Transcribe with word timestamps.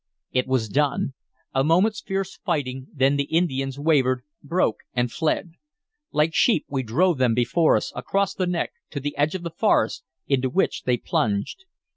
It 0.31 0.47
was 0.47 0.67
done. 0.67 1.13
A 1.53 1.63
moment's 1.63 2.01
fierce 2.01 2.35
fighting, 2.37 2.87
then 2.91 3.17
the 3.17 3.25
Indians 3.25 3.77
wavered, 3.77 4.23
broke, 4.41 4.77
and 4.95 5.11
fled. 5.11 5.51
Like 6.11 6.33
sheep 6.33 6.65
we 6.67 6.81
drove 6.81 7.19
them 7.19 7.35
before 7.35 7.75
us, 7.75 7.93
across 7.95 8.33
the 8.33 8.47
neck, 8.47 8.71
to 8.89 8.99
the 8.99 9.15
edge 9.15 9.35
of 9.35 9.43
the 9.43 9.51
forest, 9.51 10.03
into 10.25 10.49
which 10.49 10.85
they 10.85 10.97
plunged. 10.97 11.65